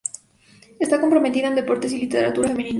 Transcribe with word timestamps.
Está 0.79 0.99
comprometida 0.99 1.47
en 1.47 1.53
deportes 1.53 1.93
y 1.93 1.99
literatura 1.99 2.47
femenina. 2.47 2.69